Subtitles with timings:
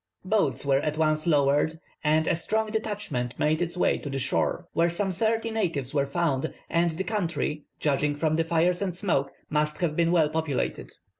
[0.25, 4.65] Boats were at once lowered, and a strong detachment made its way to the shore,
[4.73, 9.31] where some thirty natives were found; and the country, judging from the fires and smoke,
[9.51, 10.91] must have been well populated.